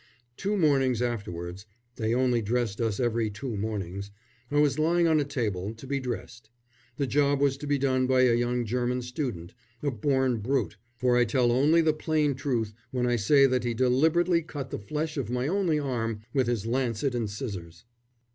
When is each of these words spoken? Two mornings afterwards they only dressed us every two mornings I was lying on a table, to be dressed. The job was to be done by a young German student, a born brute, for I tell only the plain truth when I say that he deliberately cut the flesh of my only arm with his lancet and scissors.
Two 0.35 0.57
mornings 0.57 0.99
afterwards 0.99 1.67
they 1.95 2.11
only 2.15 2.41
dressed 2.41 2.81
us 2.81 2.99
every 2.99 3.29
two 3.29 3.55
mornings 3.55 4.09
I 4.49 4.57
was 4.57 4.79
lying 4.79 5.05
on 5.05 5.19
a 5.19 5.23
table, 5.23 5.75
to 5.75 5.85
be 5.85 5.99
dressed. 5.99 6.49
The 6.97 7.05
job 7.05 7.39
was 7.39 7.55
to 7.57 7.67
be 7.67 7.77
done 7.77 8.07
by 8.07 8.21
a 8.23 8.33
young 8.33 8.65
German 8.65 9.03
student, 9.03 9.53
a 9.83 9.91
born 9.91 10.37
brute, 10.37 10.77
for 10.97 11.17
I 11.17 11.25
tell 11.25 11.51
only 11.51 11.81
the 11.83 11.93
plain 11.93 12.33
truth 12.33 12.73
when 12.89 13.05
I 13.05 13.15
say 13.15 13.45
that 13.45 13.63
he 13.63 13.75
deliberately 13.75 14.41
cut 14.41 14.71
the 14.71 14.79
flesh 14.79 15.17
of 15.17 15.29
my 15.29 15.47
only 15.47 15.77
arm 15.77 16.21
with 16.33 16.47
his 16.47 16.65
lancet 16.65 17.13
and 17.13 17.29
scissors. 17.29 17.85